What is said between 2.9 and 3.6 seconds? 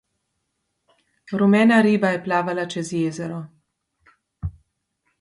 jezero.